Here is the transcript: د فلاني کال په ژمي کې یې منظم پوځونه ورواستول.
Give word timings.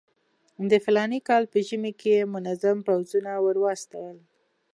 د 0.69 0.71
فلاني 0.85 1.19
کال 1.27 1.43
په 1.51 1.57
ژمي 1.67 1.91
کې 1.99 2.09
یې 2.17 2.29
منظم 2.33 2.77
پوځونه 2.87 3.31
ورواستول. 3.45 4.17